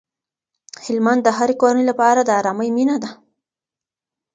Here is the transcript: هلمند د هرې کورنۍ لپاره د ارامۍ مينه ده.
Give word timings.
هلمند 0.85 1.21
د 1.23 1.27
هرې 1.37 1.55
کورنۍ 1.61 1.85
لپاره 1.91 2.19
د 2.23 2.29
ارامۍ 2.39 2.69
مينه 2.77 2.95
ده. 3.03 3.11